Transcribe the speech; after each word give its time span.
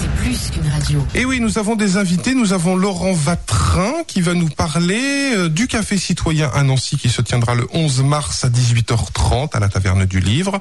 C'est 0.00 0.10
plus 0.22 0.50
qu'une 0.50 0.68
radio. 0.70 1.06
Et 1.14 1.24
oui, 1.24 1.40
nous 1.40 1.58
avons 1.58 1.76
des 1.76 1.96
invités. 1.96 2.34
Nous 2.34 2.52
avons 2.52 2.76
Laurent 2.76 3.12
Vatrin 3.12 3.92
qui 4.06 4.20
va 4.20 4.34
nous 4.34 4.48
parler 4.48 5.32
euh, 5.34 5.48
du 5.48 5.66
Café 5.66 5.96
Citoyen 5.96 6.50
à 6.54 6.62
Nancy 6.62 6.96
qui 6.96 7.08
se 7.08 7.22
tiendra 7.22 7.54
le 7.54 7.66
11 7.72 8.02
mars 8.02 8.44
à 8.44 8.48
18h30 8.48 9.50
à 9.54 9.60
la 9.60 9.68
Taverne 9.68 10.04
du 10.04 10.20
Livre. 10.20 10.60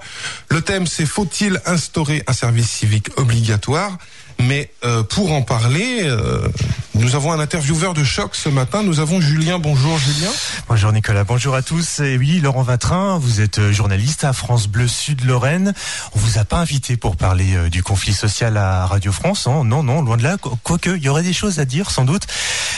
Le 0.49 0.61
thème, 0.61 0.87
c'est 0.87 1.05
faut-il 1.05 1.61
instaurer 1.65 2.23
un 2.27 2.33
service 2.33 2.69
civique 2.69 3.09
obligatoire? 3.17 3.97
Mais 4.39 4.69
euh, 4.83 5.03
pour 5.03 5.31
en 5.31 5.41
parler, 5.41 6.01
euh, 6.03 6.47
nous 6.95 7.15
avons 7.15 7.31
un 7.31 7.39
intervieweur 7.39 7.93
de 7.93 8.03
choc 8.03 8.35
ce 8.35 8.49
matin. 8.49 8.83
Nous 8.83 8.99
avons 8.99 9.21
Julien. 9.21 9.59
Bonjour 9.59 9.97
Julien. 9.97 10.31
Bonjour 10.67 10.91
Nicolas. 10.91 11.23
Bonjour 11.23 11.55
à 11.55 11.61
tous. 11.61 11.99
Et 11.99 12.17
oui, 12.17 12.39
Laurent 12.39 12.63
Vatrin, 12.63 13.17
vous 13.17 13.41
êtes 13.41 13.59
euh, 13.59 13.71
journaliste 13.71 14.23
à 14.23 14.33
France 14.33 14.67
Bleu 14.67 14.87
Sud 14.87 15.23
Lorraine. 15.25 15.73
On 16.15 16.19
vous 16.19 16.37
a 16.37 16.45
pas 16.45 16.57
invité 16.57 16.97
pour 16.97 17.15
parler 17.15 17.69
du 17.69 17.83
conflit 17.83 18.13
social 18.13 18.57
à 18.57 18.85
Radio 18.85 19.11
France. 19.11 19.47
Hein. 19.47 19.63
Non, 19.65 19.83
non, 19.83 20.01
loin 20.01 20.17
de 20.17 20.23
là. 20.23 20.37
Quoique, 20.63 20.89
il 20.89 21.03
y 21.03 21.09
aurait 21.09 21.23
des 21.23 21.33
choses 21.33 21.59
à 21.59 21.65
dire 21.65 21.91
sans 21.91 22.05
doute. 22.05 22.27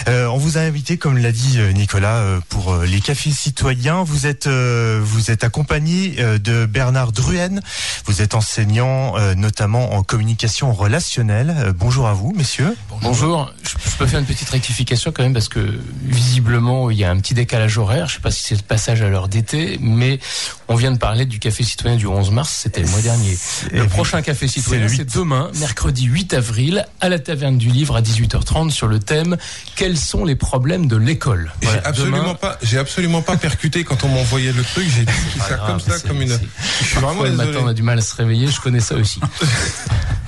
on 0.07 0.37
vous 0.37 0.57
a 0.57 0.61
invité, 0.61 0.97
comme 0.97 1.17
l'a 1.17 1.31
dit 1.31 1.59
Nicolas, 1.73 2.21
pour 2.49 2.77
les 2.77 2.99
cafés 2.99 3.31
citoyens. 3.31 4.03
Vous 4.03 4.25
êtes, 4.27 4.47
vous 4.47 5.31
êtes 5.31 5.43
accompagné 5.43 6.15
de 6.39 6.65
Bernard 6.65 7.11
Druen. 7.11 7.61
Vous 8.05 8.21
êtes 8.21 8.35
enseignant, 8.35 9.15
notamment 9.35 9.93
en 9.93 10.03
communication 10.03 10.73
relationnelle. 10.73 11.42
Euh, 11.49 11.73
bonjour 11.75 12.07
à 12.07 12.13
vous, 12.13 12.31
messieurs. 12.31 12.75
Bonjour. 13.01 13.51
Je, 13.63 13.97
peux 13.97 14.05
faire 14.07 14.19
une 14.19 14.25
petite 14.25 14.49
rectification 14.49 15.11
quand 15.11 15.23
même 15.23 15.33
parce 15.33 15.49
que 15.49 15.59
visiblement 16.03 16.89
il 16.89 16.97
y 16.97 17.03
a 17.03 17.11
un 17.11 17.19
petit 17.19 17.33
décalage 17.33 17.77
horaire. 17.77 18.07
Je 18.07 18.13
ne 18.13 18.15
sais 18.15 18.21
pas 18.21 18.31
si 18.31 18.43
c'est 18.43 18.55
le 18.55 18.61
passage 18.61 19.01
à 19.01 19.09
l'heure 19.09 19.27
d'été, 19.27 19.77
mais 19.81 20.19
on 20.67 20.75
vient 20.75 20.91
de 20.91 20.97
parler 20.97 21.25
du 21.25 21.39
café 21.39 21.63
citoyen 21.63 21.97
du 21.97 22.07
11 22.07 22.31
mars. 22.31 22.59
C'était 22.63 22.81
le 22.81 22.87
mois 22.87 23.01
dernier. 23.01 23.37
Le 23.71 23.87
prochain 23.87 24.21
café 24.21 24.47
citoyen, 24.47 24.87
c'est 24.87 25.13
demain, 25.15 25.51
mercredi 25.59 26.05
8 26.05 26.33
avril, 26.33 26.85
à 27.01 27.09
la 27.09 27.19
Taverne 27.19 27.57
du 27.57 27.69
Livre 27.69 27.95
à 27.95 28.01
18h30 28.01 28.69
sur 28.69 28.87
le 28.87 28.99
thème 28.99 29.37
Quels 29.75 29.97
sont 29.97 30.25
les 30.25 30.35
problèmes 30.35 30.87
de 30.87 30.97
l'école? 30.97 31.53
J'ai 31.61 31.83
absolument 31.83 32.35
pas, 32.35 32.57
j'ai 32.63 32.77
absolument 32.77 33.21
pas 33.21 33.37
percuté 33.37 33.83
quand 33.83 34.03
on 34.03 34.07
m'envoyait 34.07 34.53
le 34.53 34.63
truc. 34.63 34.87
J'ai 34.87 35.05
dit 35.05 35.39
ça 35.39 35.55
comme 35.57 35.79
ça, 35.79 35.99
comme 35.99 36.21
une. 36.21 36.39
Je 36.79 36.85
suis 36.85 36.99
vraiment 36.99 37.23
Le 37.23 37.31
matin, 37.31 37.59
on 37.63 37.67
a 37.67 37.73
du 37.73 37.83
mal 37.83 37.97
à 37.97 38.01
se 38.01 38.15
réveiller. 38.15 38.47
Je 38.47 38.61
connais 38.61 38.79
ça 38.79 38.95
aussi. 38.95 39.19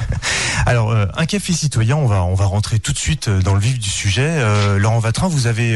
Alors, 0.67 0.91
euh, 0.91 1.05
un 1.15 1.27
café 1.27 1.53
citoyen, 1.53 1.95
on 1.95 2.07
va 2.07 2.23
on 2.23 2.33
va 2.33 2.45
rentrer 2.45 2.79
tout 2.79 2.91
de 2.91 2.97
suite 2.97 3.27
euh, 3.27 3.39
dans 3.39 3.53
le 3.53 3.59
vif 3.59 3.77
du 3.77 3.89
sujet. 3.89 4.25
Euh, 4.27 4.79
Laurent 4.79 4.97
Vatrin, 4.97 5.27
vous 5.27 5.45
avez 5.45 5.75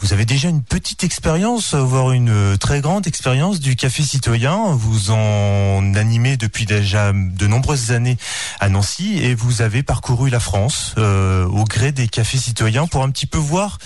vous 0.00 0.12
avez 0.12 0.24
déjà 0.24 0.48
une 0.48 0.62
petite 0.62 1.04
expérience, 1.04 1.74
voire 1.74 2.12
une 2.12 2.56
très 2.58 2.80
grande 2.80 3.06
expérience 3.06 3.60
du 3.60 3.76
café 3.76 4.02
citoyen. 4.02 4.72
Vous 4.72 5.10
en 5.10 5.94
animez 5.94 6.36
depuis 6.36 6.64
déjà 6.64 7.12
de 7.12 7.46
nombreuses 7.46 7.90
années 7.90 8.16
à 8.60 8.68
Nancy 8.70 9.18
et 9.18 9.34
vous 9.34 9.60
avez 9.60 9.82
parcouru 9.82 10.30
la 10.30 10.40
France 10.40 10.94
au 10.96 11.64
gré 11.64 11.92
des 11.92 12.08
cafés 12.08 12.38
citoyens 12.38 12.86
pour 12.86 13.02
un 13.02 13.10
petit 13.10 13.26
peu 13.26 13.38
voir 13.38 13.78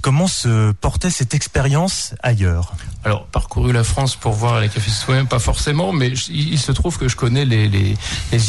comment 0.00 0.26
se 0.26 0.72
portait 0.72 1.10
cette 1.10 1.34
expérience 1.34 2.14
ailleurs. 2.22 2.74
Alors, 3.06 3.24
parcouru 3.26 3.72
la 3.72 3.84
France 3.84 4.16
pour 4.16 4.32
voir 4.32 4.60
les 4.60 4.68
cafés 4.68 4.90
citoyens, 4.90 5.26
pas 5.26 5.38
forcément, 5.38 5.92
mais 5.92 6.08
il 6.28 6.58
se 6.58 6.72
trouve 6.72 6.98
que 6.98 7.06
je 7.06 7.14
connais 7.14 7.44
les, 7.44 7.94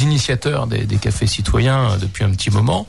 initiateurs 0.02 0.66
des, 0.66 0.86
des, 0.86 0.98
cafés 0.98 1.28
citoyens 1.28 1.92
euh, 1.92 1.98
depuis 1.98 2.24
un 2.24 2.32
petit 2.32 2.50
moment. 2.50 2.88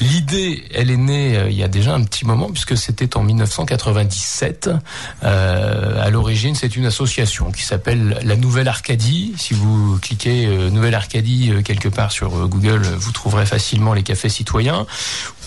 L'idée, 0.00 0.64
elle 0.72 0.90
est 0.90 0.96
née 0.96 1.36
euh, 1.36 1.50
il 1.50 1.56
y 1.58 1.62
a 1.62 1.68
déjà 1.68 1.92
un 1.92 2.02
petit 2.04 2.24
moment, 2.24 2.48
puisque 2.50 2.74
c'était 2.74 3.18
en 3.18 3.22
1997. 3.22 4.70
Euh, 5.22 6.02
à 6.02 6.08
l'origine, 6.08 6.54
c'est 6.54 6.74
une 6.74 6.86
association 6.86 7.52
qui 7.52 7.64
s'appelle 7.64 8.18
la 8.22 8.36
Nouvelle 8.36 8.68
Arcadie. 8.68 9.34
Si 9.36 9.52
vous 9.52 9.98
cliquez 10.00 10.46
euh, 10.46 10.70
Nouvelle 10.70 10.94
Arcadie 10.94 11.52
quelque 11.62 11.90
part 11.90 12.12
sur 12.12 12.48
Google, 12.48 12.80
vous 12.80 13.12
trouverez 13.12 13.44
facilement 13.44 13.92
les 13.92 14.04
cafés 14.04 14.30
citoyens 14.30 14.86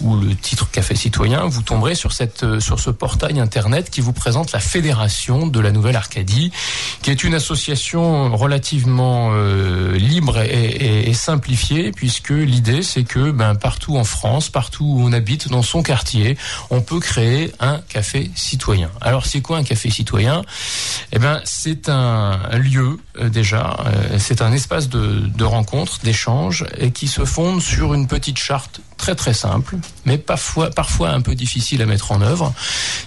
ou 0.02 0.18
le 0.18 0.36
titre 0.36 0.70
Café 0.70 0.94
citoyen. 0.94 1.46
Vous 1.48 1.64
tomberez 1.64 1.96
sur 1.96 2.12
cette 2.12 2.60
sur 2.60 2.80
ce 2.80 2.92
portail 2.92 3.40
internet 3.40 3.90
qui 3.90 4.02
vous 4.02 4.14
présente 4.14 4.52
la 4.52 4.60
fédération 4.60 5.48
de 5.48 5.63
la 5.64 5.72
Nouvelle 5.72 5.96
Arcadie, 5.96 6.52
qui 7.02 7.12
est 7.12 7.24
une 7.24 7.34
association 7.34 8.36
relativement 8.36 9.32
euh, 9.34 9.96
libre 9.96 10.40
et, 10.40 11.14
simplifiée, 11.14 11.92
puisque 11.92 12.32
l'idée 12.32 12.82
c'est 12.82 13.04
que 13.04 13.32
ben, 13.32 13.56
partout 13.56 13.98
en 13.98 14.04
France, 14.04 14.50
partout 14.50 14.86
où 14.86 15.02
on 15.02 15.14
habite, 15.14 15.50
dans 15.50 15.62
son 15.62 15.84
quartier, 15.84 16.38
on 16.70 16.82
peut 16.82 17.00
créer 17.00 17.52
un 17.60 17.80
café 17.90 18.32
citoyen. 18.36 18.90
Alors 19.02 19.26
c'est 19.26 19.42
quoi 19.42 19.58
un 19.58 19.64
café 19.64 19.90
citoyen? 19.90 20.44
Eh 21.12 21.20
ben 21.20 21.42
c'est 21.44 21.90
un, 21.90 22.40
lieu 22.58 22.98
déjà, 23.22 23.78
euh, 23.86 24.18
c'est 24.18 24.42
un 24.42 24.52
espace 24.52 24.90
de, 24.90 25.28
de 25.28 25.44
rencontre, 25.44 26.00
d'échange, 26.04 26.66
et 26.78 26.92
qui 26.92 27.08
se 27.08 27.26
fonde 27.26 27.62
sur 27.62 27.94
une 27.94 28.08
petite 28.08 28.38
charte 28.38 28.82
très 28.98 29.16
très 29.16 29.34
simple, 29.34 29.76
mais 30.06 30.18
parfois, 30.18 30.70
parfois 30.70 31.10
un 31.10 31.22
peu 31.22 31.36
difficile 31.36 31.82
à 31.82 31.86
mettre 31.86 32.12
en 32.12 32.22
œuvre. 32.22 32.54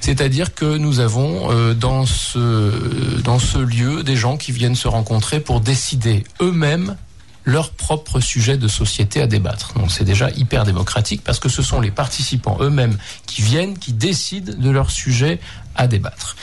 C'est-à-dire 0.00 0.54
que 0.54 0.76
nous 0.76 1.00
avons 1.00 1.50
euh, 1.50 1.74
dans, 1.74 2.06
ce, 2.06 3.20
dans 3.22 3.38
ce 3.38 3.58
lieu 3.58 4.02
des 4.02 4.16
gens 4.16 4.36
qui 4.36 4.52
viennent 4.52 4.76
se 4.76 4.88
rencontrer 4.88 5.40
pour 5.40 5.60
décider 5.60 6.24
eux-mêmes 6.40 6.96
leur 7.44 7.70
propre 7.70 8.18
sujet 8.20 8.58
de 8.58 8.68
société 8.68 9.22
à 9.22 9.26
débattre. 9.28 9.74
Donc 9.74 9.92
c'est 9.92 10.04
déjà 10.04 10.30
hyper 10.30 10.64
démocratique 10.64 11.22
parce 11.24 11.38
que 11.38 11.48
ce 11.48 11.62
sont 11.62 11.80
les 11.80 11.92
participants 11.92 12.58
eux-mêmes 12.60 12.98
qui 13.26 13.40
viennent, 13.40 13.78
qui 13.78 13.92
décident 13.92 14.52
de 14.52 14.70
leur 14.70 14.90
sujet 14.90 15.38
à 15.76 15.86
débattre. 15.86 16.36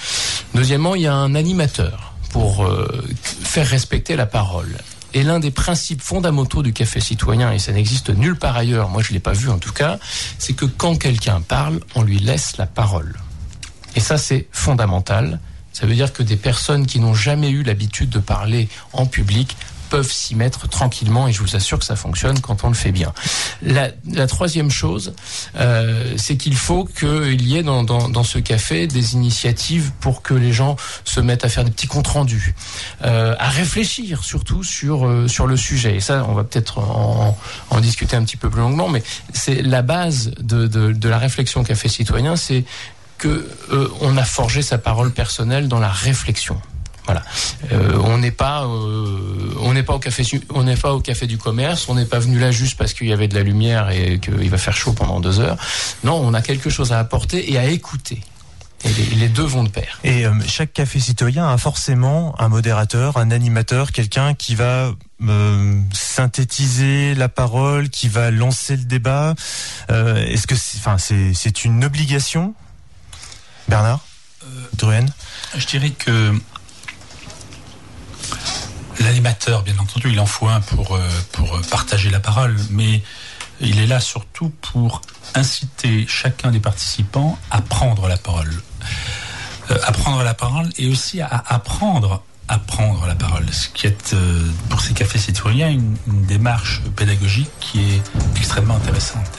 Deuxièmement, 0.56 0.95
il 0.95 1.01
y 1.01 1.07
a 1.07 1.13
un 1.13 1.35
animateur 1.35 2.12
pour 2.33 2.66
euh, 2.66 3.07
faire 3.21 3.67
respecter 3.67 4.16
la 4.16 4.25
parole. 4.25 4.79
Et 5.13 5.21
l'un 5.21 5.39
des 5.39 5.51
principes 5.51 6.01
fondamentaux 6.01 6.63
du 6.63 6.73
café 6.73 6.99
citoyen, 6.99 7.51
et 7.51 7.59
ça 7.59 7.71
n'existe 7.71 8.09
nulle 8.09 8.35
part 8.35 8.57
ailleurs, 8.57 8.89
moi 8.89 9.03
je 9.03 9.09
ne 9.09 9.13
l'ai 9.13 9.19
pas 9.19 9.33
vu 9.33 9.49
en 9.49 9.59
tout 9.59 9.71
cas, 9.71 9.99
c'est 10.39 10.53
que 10.53 10.66
quand 10.66 10.95
quelqu'un 10.95 11.41
parle, 11.41 11.79
on 11.94 12.01
lui 12.01 12.17
laisse 12.17 12.57
la 12.57 12.66
parole. 12.66 13.13
Et 13.95 13.99
ça 13.99 14.17
c'est 14.17 14.47
fondamental. 14.51 15.39
Ça 15.73 15.85
veut 15.85 15.94
dire 15.94 16.11
que 16.11 16.23
des 16.23 16.35
personnes 16.35 16.88
qui 16.88 16.99
n'ont 16.99 17.13
jamais 17.13 17.51
eu 17.51 17.61
l'habitude 17.61 18.09
de 18.09 18.19
parler 18.19 18.67
en 18.94 19.05
public 19.05 19.55
peuvent 19.93 20.11
s'y 20.11 20.33
mettre 20.33 20.67
tranquillement 20.67 21.27
et 21.27 21.31
je 21.31 21.39
vous 21.39 21.55
assure 21.55 21.77
que 21.77 21.85
ça 21.85 21.95
fonctionne 21.95 22.39
quand 22.39 22.63
on 22.63 22.69
le 22.69 22.73
fait 22.73 22.91
bien. 22.91 23.13
La, 23.61 23.91
troisième 24.25 24.71
chose, 24.71 25.13
euh, 25.55 26.15
c'est 26.17 26.35
qu'il 26.35 26.55
faut 26.55 26.85
qu'il 26.85 27.47
y 27.47 27.57
ait 27.57 27.61
dans, 27.61 28.23
ce 28.23 28.39
café 28.39 28.87
des 28.87 29.13
initiatives 29.13 29.91
pour 29.99 30.23
que 30.23 30.33
les 30.33 30.51
gens 30.51 30.77
se 31.05 31.19
mettent 31.19 31.45
à 31.45 31.49
faire 31.49 31.63
des 31.63 31.69
petits 31.69 31.85
comptes 31.85 32.07
rendus, 32.07 32.55
euh, 33.03 33.35
à 33.37 33.49
réfléchir 33.49 34.23
surtout 34.23 34.63
sur, 34.63 35.05
euh, 35.05 35.27
sur 35.27 35.45
le 35.45 35.57
sujet. 35.57 35.97
Et 35.97 35.99
ça, 35.99 36.25
on 36.27 36.33
va 36.33 36.43
peut-être 36.43 36.79
en, 36.79 37.37
discuter 37.79 38.15
un 38.15 38.23
petit 38.23 38.37
peu 38.37 38.49
plus 38.49 38.61
longuement, 38.61 38.89
mais 38.89 39.03
c'est 39.31 39.61
la 39.61 39.83
base 39.83 40.31
de, 40.39 40.65
de, 40.65 41.09
la 41.09 41.19
réflexion 41.19 41.63
café 41.63 41.87
citoyen, 41.87 42.35
c'est 42.35 42.63
que 43.19 43.47
euh, 43.71 43.89
on 44.01 44.17
a 44.17 44.23
forgé 44.23 44.63
sa 44.63 44.79
parole 44.79 45.11
personnelle 45.11 45.67
dans 45.67 45.79
la 45.79 45.89
réflexion. 45.89 46.59
Voilà. 47.05 47.23
On 48.13 48.19
n'est 48.19 48.31
pas, 48.31 48.63
euh, 48.63 49.53
on 49.62 49.74
n'est 49.74 49.84
pas 49.84 49.94
au 49.96 50.00
café, 50.00 50.24
on 50.53 50.63
n'est 50.63 50.78
pas 50.78 50.94
au 50.94 51.00
café 51.00 51.25
du 51.25 51.38
commerce. 51.38 51.90
On 51.90 51.96
n'est 51.96 52.06
pas 52.06 52.19
venu 52.19 52.40
là 52.40 52.51
juste 52.51 52.78
parce 52.78 52.94
qu'il 52.94 53.07
y 53.07 53.13
avait 53.13 53.28
de 53.28 53.35
la 53.35 53.44
lumière 53.44 53.90
et 53.90 54.19
qu'il 54.19 54.50
va 54.50 54.57
faire 54.57 54.78
chaud 54.78 54.94
pendant 54.94 55.19
deux 55.19 55.40
heures. 55.40 55.57
Non, 56.03 56.16
on 56.16 56.34
a 56.34 56.41
quelque 56.41 56.69
chose 56.69 56.91
à 56.91 57.00
apporter 57.00 57.51
et 57.51 57.57
à 57.57 57.66
écouter. 57.66 58.22
Et 58.85 58.90
les, 58.90 59.06
les 59.16 59.29
deux 59.29 59.44
vont 59.44 59.63
de 59.63 59.69
pair. 59.69 60.00
Et 60.03 60.25
euh, 60.25 60.34
chaque 60.46 60.74
café 60.74 61.00
citoyen 61.00 61.47
a 61.47 61.57
forcément 61.57 62.40
un 62.40 62.50
modérateur, 62.50 63.18
un 63.18 63.31
animateur, 63.31 63.94
quelqu'un 63.94 64.34
qui 64.34 64.56
va 64.56 64.91
euh, 65.25 65.80
synthétiser 65.94 67.16
la 67.16 67.30
parole, 67.30 67.90
qui 67.90 68.09
va 68.09 68.30
lancer 68.30 68.75
le 68.75 68.84
débat. 68.84 69.35
Euh, 69.90 70.18
Est-ce 70.25 70.47
que, 70.47 70.56
enfin, 70.78 70.97
c'est 70.97 71.34
c'est 71.34 71.63
une 71.63 71.84
obligation, 71.85 72.53
Bernard, 73.69 74.01
Druen 74.74 75.06
Je 75.56 75.66
dirais 75.66 75.91
que 75.91 76.34
Bien 79.23 79.78
entendu, 79.79 80.11
il 80.11 80.19
en 80.19 80.25
faut 80.25 80.47
un 80.47 80.59
pour, 80.59 80.95
euh, 80.95 81.00
pour 81.31 81.62
partager 81.71 82.09
la 82.09 82.19
parole, 82.19 82.56
mais 82.71 83.01
il 83.62 83.80
est 83.80 83.88
là 83.88 84.01
surtout 84.01 84.51
pour 84.62 85.01
inciter 85.33 86.06
chacun 86.07 86.51
des 86.51 86.59
participants 86.59 87.39
à 87.50 87.62
prendre 87.62 88.09
la 88.09 88.18
parole. 88.18 88.51
Euh, 89.71 89.77
à 89.83 89.94
prendre 89.94 90.21
la 90.24 90.33
parole 90.33 90.68
et 90.77 90.89
aussi 90.89 91.21
à 91.21 91.44
apprendre 91.47 92.21
à 92.50 92.59
prendre 92.59 93.07
la 93.07 93.15
parole. 93.15 93.45
Ce 93.53 93.69
qui 93.69 93.88
est, 93.88 94.13
euh, 94.13 94.51
pour 94.69 94.81
ces 94.81 94.94
cafés 94.94 95.18
citoyens, 95.18 95.69
une, 95.69 95.95
démarche 96.27 96.81
pédagogique 96.97 97.50
qui 97.62 97.80
est 97.80 98.01
extrêmement 98.36 98.75
intéressante 98.75 99.31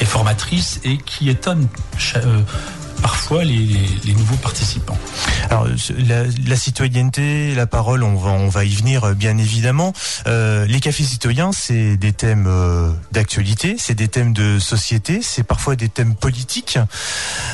et, 0.00 0.04
formatrice 0.06 0.80
et 0.82 0.96
qui 0.96 1.28
étonne 1.28 1.68
euh, 2.16 2.42
parfois 3.02 3.44
les 3.44 4.14
nouveaux 4.14 4.36
participants. 4.36 4.98
Alors 5.48 5.66
la, 5.98 6.24
la, 6.46 6.56
citoyenneté, 6.56 7.54
la 7.54 7.66
parole, 7.66 8.02
on 8.02 8.14
va 8.14 8.30
on 8.30 8.48
va 8.48 8.64
y 8.64 8.74
venir 8.74 9.04
euh, 9.04 9.14
bien 9.14 9.38
évidemment. 9.38 9.92
Euh, 10.26 10.66
les 10.66 10.80
cafés 10.80 11.04
citoyens, 11.04 11.50
c'est 11.52 11.96
des 11.96 12.12
thèmes 12.12 12.46
euh, 12.46 12.90
d'actualité, 13.12 13.76
c'est 13.78 13.94
des 13.94 14.08
thèmes 14.08 14.32
de 14.32 14.58
société, 14.58 15.20
c'est 15.22 15.42
parfois 15.42 15.76
des 15.76 15.88
thèmes 15.88 16.14
politiques. 16.14 16.78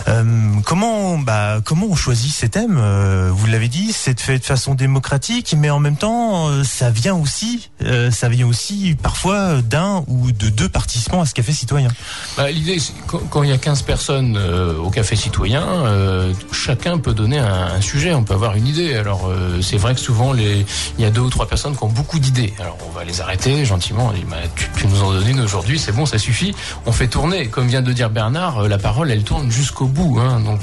Euh, 0.08 0.24
comment 0.64 1.18
bah 1.18 1.60
comment 1.64 1.86
on 1.88 1.94
choisit 1.94 2.32
ces 2.32 2.48
thèmes 2.48 2.78
euh, 2.78 3.30
Vous 3.32 3.46
l'avez 3.46 3.68
dit, 3.68 3.92
c'est 3.92 4.18
fait 4.18 4.38
de 4.38 4.44
façon 4.44 4.74
démocratique, 4.74 5.54
mais 5.58 5.70
en 5.70 5.80
même 5.80 5.96
temps, 5.96 6.50
ça 6.64 6.90
vient 6.90 7.14
aussi 7.14 7.70
ça 8.10 8.28
vient 8.28 8.46
aussi 8.46 8.96
parfois 9.00 9.60
d'un 9.62 10.04
ou 10.06 10.32
de 10.32 10.48
deux 10.48 10.68
participants 10.68 11.20
à 11.20 11.26
ce 11.26 11.34
café 11.34 11.52
citoyen. 11.52 11.88
Bah, 12.36 12.50
L'idée, 12.50 12.78
quand, 13.06 13.42
il 13.42 13.50
y 13.50 13.52
a 13.52 13.58
15 13.58 13.82
personnes 13.82 14.38
au 14.82 14.90
café 14.90 15.14
citoyen, 15.16 15.84
chacun 16.52 16.98
peut 16.98 17.14
donner 17.14 17.38
un, 17.38 17.75
sujet, 17.80 18.14
on 18.14 18.24
peut 18.24 18.34
avoir 18.34 18.56
une 18.56 18.66
idée. 18.66 18.94
Alors 18.94 19.30
c'est 19.62 19.76
vrai 19.76 19.94
que 19.94 20.00
souvent 20.00 20.34
il 20.34 20.64
y 20.98 21.04
a 21.04 21.10
deux 21.10 21.20
ou 21.20 21.30
trois 21.30 21.46
personnes 21.46 21.76
qui 21.76 21.84
ont 21.84 21.88
beaucoup 21.88 22.18
d'idées. 22.18 22.52
Alors 22.58 22.78
on 22.86 22.90
va 22.90 23.04
les 23.04 23.20
arrêter 23.20 23.64
gentiment. 23.64 24.08
On 24.08 24.12
dit, 24.12 24.24
bah, 24.28 24.36
tu, 24.54 24.68
tu, 24.76 24.86
nous 24.86 25.02
en 25.02 25.12
donnes 25.12 25.28
une 25.28 25.40
aujourd'hui, 25.40 25.78
c'est 25.78 25.92
bon, 25.92 26.06
ça 26.06 26.18
suffit. 26.18 26.54
On 26.86 26.92
fait 26.92 27.08
tourner. 27.08 27.48
Comme 27.48 27.68
vient 27.68 27.82
de 27.82 27.92
dire 27.92 28.10
Bernard, 28.10 28.68
la 28.68 28.78
parole, 28.78 29.10
elle 29.10 29.22
tourne 29.22 29.50
jusqu'au 29.50 29.86
bout. 29.86 30.18
Hein. 30.20 30.40
Donc 30.40 30.60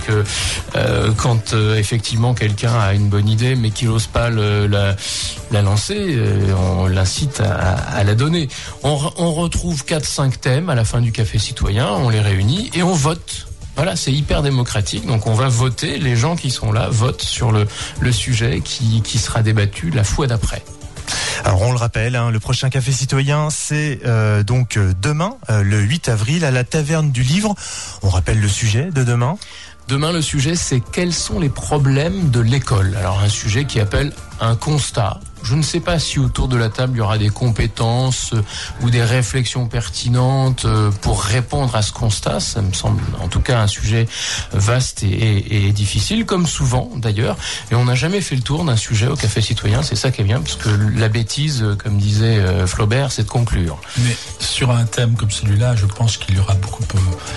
euh, 0.76 1.12
quand 1.18 1.54
euh, 1.54 1.76
effectivement 1.76 2.34
quelqu'un 2.34 2.74
a 2.74 2.94
une 2.94 3.10
bonne 3.10 3.28
idée, 3.28 3.56
mais 3.56 3.70
qu'il 3.70 3.90
n'ose 3.90 4.08
pas 4.08 4.30
la, 4.30 4.96
la, 5.52 5.62
lancer, 5.62 5.98
euh, 6.00 6.54
on 6.56 6.88
l'incite 6.88 7.42
à, 7.42 8.04
la 8.04 8.16
donner. 8.16 8.48
On, 8.84 8.98
on 9.18 9.34
retrouve 9.34 9.84
4-5 9.86 10.38
thèmes 10.38 10.70
à 10.70 10.76
la 10.76 10.84
fin 10.84 11.02
du 11.02 11.12
café 11.12 11.38
citoyen, 11.38 11.90
on 11.90 12.10
les 12.10 12.22
réunit 12.22 12.72
et 12.74 12.84
on 12.84 12.94
vote. 12.94 13.48
Voilà, 13.76 13.96
c'est 13.96 14.12
hyper 14.12 14.42
démocratique. 14.42 15.06
Donc 15.06 15.28
on 15.28 15.34
va 15.34 15.50
voter, 15.50 15.98
les 15.98 16.16
gens 16.16 16.36
qui 16.36 16.52
sont 16.52 16.72
là 16.72 16.90
votent 16.90 17.22
sur 17.22 17.52
le, 17.52 17.68
le 18.00 18.12
sujet 18.12 18.62
qui, 18.64 19.02
qui 19.02 19.18
sera 19.18 19.42
débattu 19.42 19.90
la 19.90 20.04
fois 20.04 20.28
d'après. 20.28 20.64
Alors 21.44 21.62
on 21.62 21.72
le 21.72 21.78
rappelle, 21.78 22.16
hein, 22.16 22.32
le 22.32 22.40
prochain 22.40 22.70
café 22.70 22.92
citoyen, 22.92 23.50
c'est 23.50 24.00
euh, 24.06 24.44
donc 24.44 24.80
demain, 25.02 25.36
euh, 25.50 25.64
le 25.64 25.80
8 25.80 26.10
avril, 26.10 26.46
à 26.46 26.52
la 26.52 26.64
Taverne 26.64 27.12
du 27.12 27.24
Livre. 27.24 27.56
On 28.02 28.10
rappelle 28.10 28.40
le 28.40 28.48
sujet 28.48 28.90
de 28.92 29.04
demain. 29.04 29.38
Demain, 29.90 30.14
le 30.14 30.22
sujet, 30.22 30.56
c'est 30.56 30.80
quels 30.80 31.12
sont 31.12 31.40
les 31.40 31.50
problèmes 31.50 32.30
de 32.30 32.40
l'école. 32.40 32.96
Alors 32.96 33.20
un 33.20 33.28
sujet 33.28 33.66
qui 33.66 33.82
appelle 33.82 34.14
un 34.40 34.56
constat. 34.56 35.20
Je 35.44 35.56
ne 35.56 35.62
sais 35.62 35.82
pas 35.82 36.00
si 36.00 36.20
autour 36.20 36.48
de 36.48 36.56
la 36.56 36.70
table 36.70 36.94
il 36.96 37.00
y 37.00 37.02
aura 37.02 37.18
des 37.18 37.30
compétences 37.30 38.32
euh, 38.34 38.42
ou 38.82 38.90
des 38.90 39.04
réflexions 39.04 39.68
pertinentes 39.68 40.64
euh, 40.64 40.90
pour 41.02 41.22
répondre 41.22 41.76
à 41.76 41.82
ce 41.82 41.92
constat. 41.92 42.40
Ça 42.40 42.62
me 42.62 42.72
semble 42.72 43.02
en 43.22 43.28
tout 43.28 43.42
cas 43.42 43.60
un 43.60 43.68
sujet 43.68 44.08
vaste 44.54 45.04
et, 45.04 45.08
et, 45.08 45.68
et 45.68 45.72
difficile, 45.74 46.26
comme 46.26 46.48
souvent 46.48 46.90
d'ailleurs. 46.96 47.36
Et 47.72 47.76
on 47.76 47.86
n'a 47.86 47.96
jamais 47.96 48.22
fait 48.22 48.36
le 48.36 48.42
tour 48.42 48.64
d'un 48.64 48.78
sujet 48.78 49.08
au 49.08 49.18
Café 49.18 49.42
Citoyen. 49.42 49.84
C'est 49.84 49.98
ça 49.98 50.12
qui 50.12 50.22
est 50.22 50.24
bien, 50.24 50.40
parce 50.40 50.56
que 50.56 50.70
la 50.70 51.10
bêtise, 51.10 51.62
euh, 51.62 51.76
comme 51.76 51.98
disait 51.98 52.42
Flaubert, 52.66 53.12
c'est 53.12 53.24
de 53.24 53.30
conclure. 53.30 53.80
Mais 53.98 54.16
sur 54.40 54.72
un 54.72 54.86
thème 54.86 55.16
comme 55.16 55.32
celui-là, 55.32 55.76
je 55.76 55.86
pense 55.86 56.18
qu'il 56.18 56.36
y 56.36 56.40
aura 56.40 56.54
beaucoup, 56.56 56.84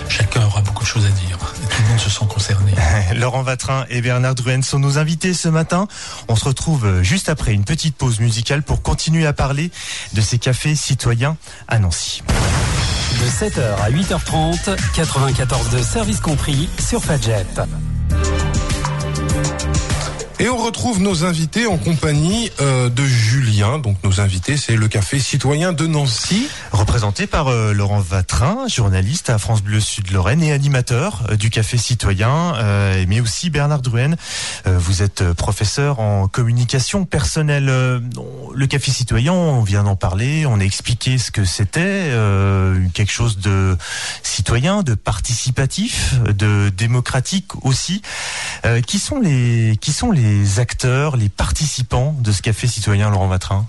chacun 0.07 0.45
aura 0.45 0.61
beaucoup 0.61 0.83
de 0.83 0.87
choses 0.89 1.05
à 1.05 1.09
dire. 1.09 1.37
Et 1.63 1.67
tout 1.67 1.81
le 1.81 1.89
monde 1.89 1.99
se 1.99 2.09
sent 2.09 2.25
concerné. 2.29 2.71
Laurent 3.15 3.43
Vatrin 3.43 3.85
et 3.89 4.01
Bernard 4.01 4.35
Druen 4.35 4.63
sont 4.63 4.79
nos 4.79 4.97
invités 4.97 5.33
ce 5.33 5.49
matin. 5.49 5.87
On 6.29 6.35
se 6.35 6.45
retrouve 6.45 6.96
juste 7.03 7.29
après 7.29 7.53
une 7.53 7.63
petite 7.63 7.95
pause 7.95 8.19
musicale 8.19 8.63
pour 8.63 8.81
continuer 8.81 9.25
à 9.25 9.33
parler 9.33 9.71
de 10.13 10.21
ces 10.21 10.37
cafés 10.37 10.75
citoyens 10.75 11.37
à 11.67 11.79
Nancy. 11.79 12.23
De 12.27 13.25
7h 13.25 13.75
à 13.81 13.89
8h30, 13.89 14.77
94 14.95 15.69
de 15.71 15.81
service 15.81 16.19
compris 16.19 16.69
sur 16.79 17.03
Fadjet. 17.03 17.45
Et 20.39 20.49
on 20.49 20.57
retrouve 20.57 21.01
nos 21.01 21.25
invités 21.25 21.65
en 21.65 21.77
compagnie 21.77 22.51
euh, 22.61 22.89
de 22.89 23.03
Julien. 23.03 23.79
Donc 23.79 23.97
nos 24.03 24.21
invités, 24.21 24.55
c'est 24.55 24.75
le 24.75 24.87
Café 24.87 25.17
Citoyen 25.17 25.73
de 25.73 25.87
Nancy. 25.87 26.47
Représenté 26.71 27.25
par 27.25 27.47
euh, 27.47 27.73
Laurent 27.73 28.01
Vatrin, 28.01 28.67
journaliste 28.67 29.31
à 29.31 29.39
France 29.39 29.63
Bleu 29.63 29.79
Sud 29.79 30.11
Lorraine 30.11 30.43
et 30.43 30.51
animateur 30.51 31.23
euh, 31.31 31.37
du 31.37 31.49
Café 31.49 31.77
Citoyen, 31.77 32.53
euh, 32.55 33.03
mais 33.07 33.19
aussi 33.19 33.49
Bernard 33.49 33.81
Druen. 33.81 34.15
vous 34.65 35.01
êtes 35.01 35.23
professeur 35.33 35.99
en 35.99 36.27
communication 36.27 37.05
personnelle. 37.05 37.65
le 37.65 38.67
Café 38.67 38.91
Citoyen, 38.91 39.33
on 39.33 39.63
vient 39.63 39.83
d'en 39.83 39.95
parler, 39.95 40.45
on 40.45 40.59
a 40.59 40.63
expliqué 40.63 41.17
ce 41.17 41.31
que 41.31 41.45
c'était, 41.45 42.11
quelque 42.93 43.11
chose 43.11 43.37
de 43.39 43.77
citoyen, 44.23 44.83
de 44.83 44.93
participatif, 44.93 46.15
de 46.25 46.69
démocratique 46.69 47.51
aussi. 47.63 48.01
qui 48.85 48.99
sont 48.99 49.19
les 49.19 49.77
qui 49.79 49.93
sont 49.93 50.11
les 50.11 50.26
les 50.27 50.59
acteurs, 50.59 51.15
les 51.15 51.29
participants 51.29 52.13
de 52.19 52.31
ce 52.31 52.41
café 52.41 52.67
citoyen 52.67 53.09
Laurent 53.09 53.27
Vatrin? 53.27 53.65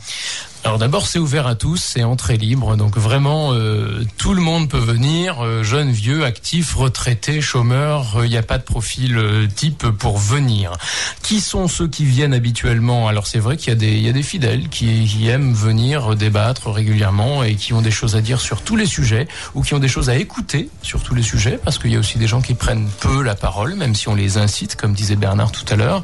Alors 0.65 0.79
d'abord, 0.79 1.07
c'est 1.07 1.19
ouvert 1.21 1.47
à 1.47 1.55
tous, 1.55 1.77
c'est 1.77 2.03
entrée 2.03 2.37
libre, 2.37 2.77
donc 2.77 2.99
vraiment 2.99 3.53
euh, 3.53 4.05
tout 4.17 4.35
le 4.35 4.43
monde 4.43 4.69
peut 4.69 4.77
venir, 4.77 5.43
euh, 5.43 5.63
jeunes, 5.63 5.93
vieux, 5.93 6.25
actifs, 6.25 6.75
retraités, 6.75 7.41
chômeurs, 7.41 8.11
il 8.17 8.21
euh, 8.21 8.29
n'y 8.29 8.37
a 8.37 8.43
pas 8.43 8.59
de 8.59 8.65
profil 8.65 9.17
euh, 9.17 9.47
type 9.47 9.87
pour 9.87 10.19
venir. 10.19 10.73
Qui 11.23 11.41
sont 11.41 11.69
ceux 11.69 11.87
qui 11.87 12.05
viennent 12.05 12.35
habituellement? 12.35 13.07
Alors 13.09 13.29
c'est 13.29 13.39
vrai 13.39 13.57
qu'il 13.57 13.69
y 13.69 13.73
a 13.73 13.77
des 13.77 13.93
il 13.93 14.03
y 14.03 14.09
a 14.09 14.13
des 14.13 14.23
fidèles 14.23 14.69
qui, 14.69 15.07
qui, 15.07 15.29
aiment 15.29 15.55
venir 15.55 16.17
débattre 16.17 16.71
régulièrement 16.71 17.45
et 17.45 17.55
qui 17.55 17.73
ont 17.73 17.81
des 17.81 17.91
choses 17.91 18.17
à 18.17 18.21
dire 18.21 18.41
sur 18.41 18.63
tous 18.63 18.77
les 18.77 18.87
sujets 18.87 19.29
ou 19.55 19.63
qui 19.63 19.75
ont 19.75 19.79
des 19.79 19.89
choses 19.89 20.11
à 20.11 20.17
écouter 20.17 20.71
sur 20.83 21.03
tous 21.03 21.15
les 21.15 21.23
sujets 21.23 21.59
parce 21.63 21.79
qu'il 21.79 21.93
y 21.93 21.97
a 21.97 21.99
aussi 22.01 22.19
des 22.19 22.27
gens 22.27 22.41
qui 22.41 22.55
prennent 22.55 22.89
peu 23.01 23.23
la 23.23 23.37
parole, 23.37 23.75
même 23.75 23.95
si 23.95 24.09
on 24.09 24.15
les 24.15 24.39
incite, 24.39 24.75
comme 24.75 24.93
disait 24.93 25.17
Bernard 25.17 25.53
tout 25.53 25.65
à 25.73 25.77
l'heure. 25.77 26.03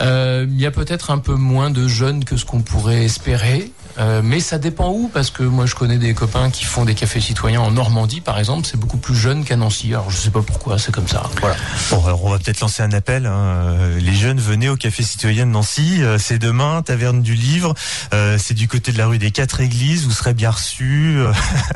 Il 0.00 0.60
y 0.60 0.66
a 0.66 0.70
peut-être 0.70 1.10
un 1.10 1.18
peu 1.18 1.34
moins 1.34 1.70
de 1.70 1.88
jeunes 1.88 2.24
que 2.24 2.36
ce 2.36 2.44
qu'on 2.44 2.60
pourrait 2.60 3.04
espérer. 3.04 3.72
Euh, 3.98 4.20
mais 4.22 4.40
ça 4.40 4.58
dépend 4.58 4.90
où, 4.90 5.08
parce 5.12 5.30
que 5.30 5.42
moi 5.42 5.66
je 5.66 5.74
connais 5.74 5.98
des 5.98 6.14
copains 6.14 6.50
qui 6.50 6.64
font 6.64 6.84
des 6.84 6.94
cafés 6.94 7.20
citoyens 7.20 7.60
en 7.60 7.70
Normandie, 7.70 8.20
par 8.20 8.38
exemple, 8.38 8.66
c'est 8.70 8.78
beaucoup 8.78 8.98
plus 8.98 9.14
jeune 9.14 9.44
qu'à 9.44 9.56
Nancy. 9.56 9.88
Alors 9.94 10.10
je 10.10 10.16
sais 10.16 10.30
pas 10.30 10.42
pourquoi, 10.42 10.78
c'est 10.78 10.92
comme 10.92 11.08
ça. 11.08 11.24
Voilà. 11.40 11.56
Bon, 11.90 12.04
alors 12.06 12.24
on 12.24 12.30
va 12.30 12.38
peut-être 12.38 12.60
lancer 12.60 12.82
un 12.82 12.92
appel. 12.92 13.26
Hein. 13.26 13.76
Les 13.98 14.14
jeunes, 14.14 14.38
venez 14.38 14.68
au 14.68 14.76
café 14.76 15.02
citoyen 15.02 15.46
de 15.46 15.50
Nancy. 15.52 16.02
Euh, 16.02 16.18
c'est 16.18 16.38
demain, 16.38 16.82
taverne 16.82 17.22
du 17.22 17.34
livre. 17.34 17.74
Euh, 18.12 18.38
c'est 18.38 18.54
du 18.54 18.68
côté 18.68 18.92
de 18.92 18.98
la 18.98 19.06
rue 19.06 19.18
des 19.18 19.30
Quatre 19.30 19.60
Églises. 19.60 20.04
Vous 20.04 20.12
serez 20.12 20.34
bien 20.34 20.50
reçus. 20.50 21.18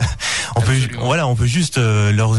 on 0.57 0.61
peut, 0.61 0.75
voilà, 1.01 1.27
on 1.27 1.35
peut 1.37 1.47
juste 1.47 1.79
leur, 1.79 2.35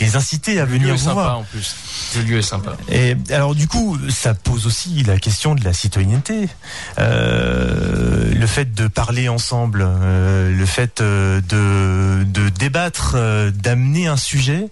les 0.00 0.16
inciter 0.16 0.60
à 0.60 0.64
Le 0.64 0.72
venir 0.72 0.88
lieu 0.88 0.94
est 0.94 0.96
vous 0.96 1.04
sympa, 1.04 1.12
voir. 1.14 1.38
en 1.38 1.44
plus. 1.44 1.74
Le 2.16 2.22
lieu 2.22 2.38
est 2.38 2.42
sympa. 2.42 2.76
Et 2.90 3.16
alors 3.30 3.54
du 3.54 3.68
coup, 3.68 3.98
ça 4.08 4.34
pose 4.34 4.66
aussi 4.66 5.02
la 5.04 5.18
question 5.18 5.54
de 5.54 5.64
la 5.64 5.72
citoyenneté. 5.72 6.48
Euh, 6.98 8.32
le 8.34 8.46
fait 8.46 8.74
de 8.74 8.88
parler 8.88 9.09
ensemble, 9.28 9.84
euh, 9.86 10.50
le 10.54 10.66
fait 10.66 11.00
euh, 11.00 11.40
de, 11.40 12.24
de 12.24 12.48
débattre, 12.48 13.14
euh, 13.16 13.50
d'amener 13.50 14.06
un 14.06 14.16
sujet, 14.16 14.68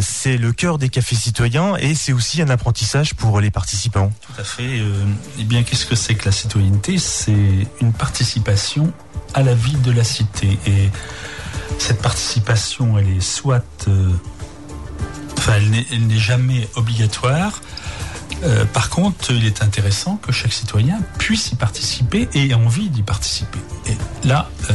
c'est 0.00 0.36
le 0.36 0.52
cœur 0.52 0.78
des 0.78 0.88
cafés 0.88 1.16
citoyens 1.16 1.76
et 1.76 1.94
c'est 1.94 2.12
aussi 2.12 2.42
un 2.42 2.48
apprentissage 2.48 3.14
pour 3.14 3.40
les 3.40 3.50
participants. 3.50 4.12
Tout 4.20 4.40
à 4.40 4.44
fait. 4.44 4.82
Eh 5.38 5.44
bien, 5.44 5.62
qu'est-ce 5.62 5.86
que 5.86 5.94
c'est 5.94 6.14
que 6.14 6.24
la 6.26 6.32
citoyenneté? 6.32 6.98
C'est 6.98 7.66
une 7.80 7.92
participation 7.92 8.92
à 9.34 9.42
la 9.42 9.54
vie 9.54 9.76
de 9.76 9.92
la 9.92 10.04
cité. 10.04 10.58
Et 10.66 10.90
cette 11.78 12.02
participation, 12.02 12.98
elle 12.98 13.16
est 13.16 13.20
soit... 13.20 13.64
Enfin, 15.38 15.54
elle 15.92 16.06
n'est 16.06 16.18
jamais 16.18 16.68
obligatoire. 16.76 17.60
Euh, 18.42 18.64
par 18.64 18.88
contre, 18.88 19.32
il 19.32 19.44
est 19.44 19.62
intéressant 19.62 20.16
que 20.16 20.32
chaque 20.32 20.52
citoyen 20.52 20.98
puisse 21.18 21.52
y 21.52 21.56
participer 21.56 22.28
et 22.34 22.48
ait 22.48 22.54
envie 22.54 22.88
d'y 22.88 23.02
participer. 23.02 23.58
Et 23.86 23.96
là, 24.26 24.48
euh, 24.70 24.74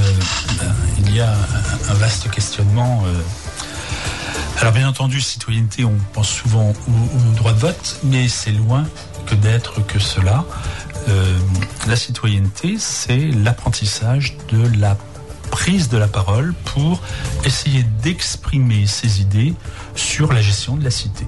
ben, 0.59 0.75
il 0.99 1.15
y 1.15 1.21
a 1.21 1.33
un, 1.89 1.93
vaste 1.95 2.29
questionnement. 2.29 3.03
Euh. 3.05 3.13
Alors, 4.61 4.73
bien 4.73 4.87
entendu, 4.87 5.19
citoyenneté, 5.19 5.83
on 5.83 5.97
pense 6.13 6.29
souvent 6.29 6.73
au, 6.87 7.35
droit 7.35 7.53
de 7.53 7.59
vote, 7.59 7.99
mais 8.03 8.27
c'est 8.27 8.51
loin 8.51 8.85
que 9.25 9.35
d'être 9.35 9.85
que 9.85 9.99
cela. 9.99 10.45
La 11.87 11.95
citoyenneté, 11.95 12.77
c'est 12.79 13.29
l'apprentissage 13.29 14.37
de 14.49 14.67
la 14.79 14.97
prise 15.55 15.87
de 15.87 15.97
la 15.97 16.09
parole 16.09 16.53
pour 16.65 16.99
essayer 17.45 17.83
d'exprimer 18.03 18.85
ses 18.87 19.21
idées 19.21 19.53
sur 19.95 20.33
la 20.33 20.41
gestion 20.41 20.75
de 20.75 20.83
la 20.83 20.91
cité. 20.91 21.25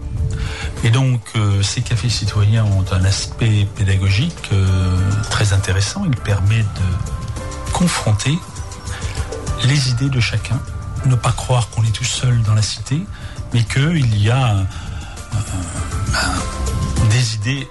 Et 0.84 0.90
donc, 0.90 1.22
euh, 1.38 1.64
ces 1.64 1.82
cafés 1.82 2.10
citoyens 2.10 2.66
ont 2.66 2.84
un 2.92 3.06
aspect 3.06 3.66
pédagogique 3.78 4.50
euh, 4.52 5.00
très 5.30 5.54
intéressant. 5.54 6.04
Il 6.06 6.18
permet 6.18 6.60
de 6.60 7.72
confronter 7.72 8.38
les 9.64 9.92
idées 9.92 10.10
de 10.10 10.20
chacun, 10.20 10.60
ne 11.06 11.16
pas 11.16 11.32
croire 11.32 11.70
qu'on 11.70 11.84
est 11.86 11.96
tout 11.96 12.04
seul 12.04 12.42
dans 12.44 12.54
la 12.54 12.62
cité, 12.62 13.00
mais 13.54 13.64
qu'il 13.64 14.22
y 14.22 14.30
a 14.30 14.56
euh, 14.56 14.64
des 17.12 17.36
idées, 17.36 17.70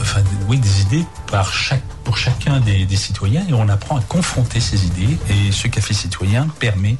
enfin, 0.00 0.22
oui, 0.48 0.58
des 0.58 0.80
idées 0.80 1.04
par 1.30 1.52
chaque, 1.52 1.84
pour 2.06 2.16
chacun 2.16 2.60
des, 2.60 2.86
citoyens, 2.96 3.44
et 3.48 3.52
on 3.52 3.68
apprend 3.68 3.96
à 3.96 4.00
confronter 4.00 4.60
ces 4.60 4.86
idées. 4.86 5.18
Et 5.28 5.50
ce 5.50 5.66
café 5.66 5.92
citoyen 5.92 6.46
permet 6.60 6.96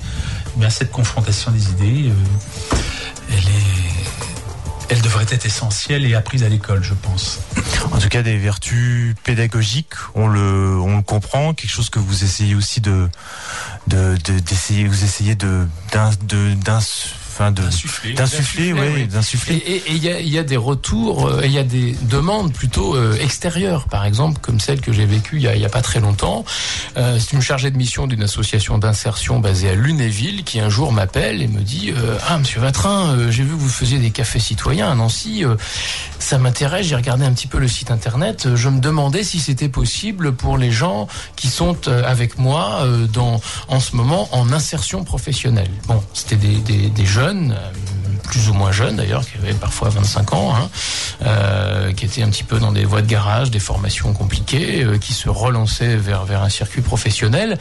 bien, 0.56 0.68
cette 0.68 0.90
confrontation 0.90 1.52
des 1.52 1.70
idées. 1.70 2.10
elle 3.30 3.38
est 3.38 3.96
elle 4.88 5.00
devrait 5.00 5.26
être 5.30 5.46
essentielle 5.46 6.04
et 6.04 6.14
apprise 6.14 6.44
à 6.44 6.48
l'école, 6.48 6.82
je 6.82 6.94
pense. 6.94 7.40
En 7.92 7.98
tout 7.98 8.08
cas, 8.08 8.22
des 8.22 8.36
vertus 8.36 9.16
pédagogiques, 9.24 9.94
on 10.14 10.28
le, 10.28 10.78
on 10.80 10.96
le 10.96 11.02
comprend, 11.02 11.54
quelque 11.54 11.70
chose 11.70 11.90
que 11.90 11.98
vous 11.98 12.22
essayez 12.22 12.54
aussi 12.54 12.80
de, 12.80 13.08
de, 13.88 14.16
de- 14.24 14.38
d'essayer, 14.38 14.86
vous 14.86 15.02
essayez 15.02 15.34
de, 15.34 15.66
de, 16.22 16.54
enfin 17.36 17.52
de, 17.52 17.62
D'insuffler. 17.62 18.72
oui. 18.72 19.06
d'insuffler. 19.06 19.56
Et 19.56 19.82
il 19.88 19.98
y, 20.02 20.08
a, 20.08 20.20
il 20.20 20.28
y 20.28 20.38
a 20.38 20.42
des 20.42 20.56
retours, 20.56 21.26
euh, 21.26 21.42
il 21.44 21.52
y 21.52 21.58
a 21.58 21.64
des 21.64 21.94
demandes 22.02 22.50
plutôt 22.52 22.96
euh, 22.96 23.14
extérieures, 23.20 23.88
par 23.88 24.06
exemple, 24.06 24.40
comme 24.40 24.58
celle 24.58 24.80
que 24.80 24.90
j'ai 24.90 25.04
vécue 25.04 25.36
il 25.36 25.42
y 25.42 25.48
a, 25.48 25.54
il 25.54 25.60
y 25.60 25.64
a 25.66 25.68
pas 25.68 25.82
très 25.82 26.00
longtemps. 26.00 26.44
Euh, 26.96 27.18
c'est 27.18 27.32
une 27.36 27.42
chargée 27.42 27.70
de 27.70 27.76
mission 27.76 28.06
d'une 28.06 28.22
association 28.22 28.78
d'insertion 28.78 29.38
basée 29.38 29.68
à 29.68 29.74
Lunéville 29.74 30.44
qui 30.44 30.60
un 30.60 30.70
jour 30.70 30.92
m'appelle 30.92 31.42
et 31.42 31.48
me 31.48 31.60
dit 31.60 31.92
Ah, 32.26 32.38
monsieur 32.38 32.60
Vatrin, 32.60 33.30
j'ai 33.30 33.42
vu 33.42 33.50
que 33.50 33.60
vous 33.60 33.68
faisiez 33.68 33.98
des 33.98 34.10
cafés 34.10 34.38
citoyens 34.40 34.90
à 34.90 34.94
Nancy. 34.94 35.44
ça 36.18 36.38
m'intéresse, 36.38 36.86
j'ai 36.86 36.96
regardé 36.96 37.24
un 37.26 37.32
petit 37.32 37.48
peu 37.48 37.58
le 37.58 37.68
site 37.68 37.90
internet. 37.90 38.48
Je 38.54 38.68
me 38.70 38.80
demandais 38.80 39.22
si 39.24 39.40
c'était 39.40 39.68
possible 39.68 40.32
pour 40.32 40.56
les 40.56 40.70
gens 40.70 41.06
qui 41.36 41.48
sont 41.48 41.76
avec 41.88 42.38
moi 42.38 42.80
dans, 43.12 43.40
en 43.68 43.80
ce 43.80 43.94
moment 43.94 44.28
en 44.32 44.52
insertion 44.52 45.04
professionnelle. 45.04 45.70
Bon, 45.86 46.02
c'était 46.14 46.36
des, 46.36 46.56
des, 46.56 46.88
des 46.88 47.06
jeunes, 47.06 47.25
euh, 47.34 47.70
plus 48.22 48.48
ou 48.48 48.54
moins 48.54 48.72
jeunes 48.72 48.96
d'ailleurs, 48.96 49.24
qui 49.24 49.38
avaient 49.38 49.54
parfois 49.54 49.88
25 49.88 50.32
ans, 50.32 50.54
hein, 50.54 50.68
euh, 51.24 51.92
qui 51.92 52.04
étaient 52.04 52.22
un 52.22 52.28
petit 52.28 52.44
peu 52.44 52.58
dans 52.58 52.72
des 52.72 52.84
voies 52.84 53.02
de 53.02 53.06
garage, 53.06 53.50
des 53.50 53.60
formations 53.60 54.12
compliquées, 54.12 54.84
euh, 54.84 54.98
qui 54.98 55.12
se 55.12 55.28
relançaient 55.28 55.96
vers, 55.96 56.24
vers 56.24 56.42
un 56.42 56.48
circuit 56.48 56.82
professionnel. 56.82 57.58